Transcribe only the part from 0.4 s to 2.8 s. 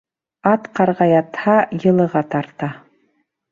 Ат ҡарға ятһа, йылыға тарта.